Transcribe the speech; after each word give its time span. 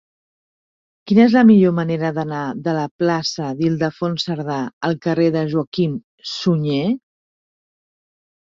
Quina 1.09 1.21
és 1.25 1.35
la 1.39 1.43
millor 1.49 1.75
manera 1.79 2.09
d'anar 2.15 2.39
de 2.67 2.73
la 2.77 2.85
plaça 3.03 3.51
d'Ildefons 3.59 4.27
Cerdà 4.31 4.57
al 4.89 4.97
carrer 5.07 5.29
de 5.37 5.45
Joaquim 5.55 5.97
Sunyer? 6.33 6.83